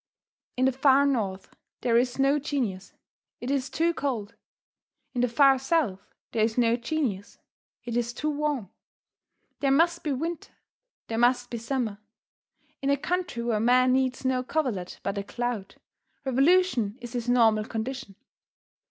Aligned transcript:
In 0.57 0.65
the 0.65 0.71
far 0.71 1.05
north 1.05 1.55
there 1.81 1.95
is 1.95 2.17
no 2.17 2.39
genius 2.39 2.91
it 3.39 3.51
is 3.51 3.69
too 3.69 3.93
cold. 3.93 4.33
In 5.13 5.21
the 5.21 5.27
far 5.29 5.59
south 5.59 6.07
there 6.31 6.43
is 6.43 6.57
no 6.57 6.75
genius 6.75 7.37
it 7.83 7.95
is 7.95 8.11
too 8.11 8.31
warm. 8.31 8.71
There 9.59 9.69
must 9.69 10.01
be 10.03 10.11
winter, 10.11 10.53
and 10.53 11.07
there 11.07 11.17
must 11.19 11.51
be 11.51 11.59
summer. 11.59 11.99
In 12.81 12.89
a 12.89 12.97
country 12.97 13.43
where 13.43 13.59
man 13.59 13.93
needs 13.93 14.25
no 14.25 14.41
coverlet 14.41 14.99
but 15.03 15.19
a 15.19 15.23
cloud, 15.23 15.75
revolution 16.25 16.97
is 16.99 17.13
his 17.13 17.29
normal 17.29 17.65
condition. 17.65 18.15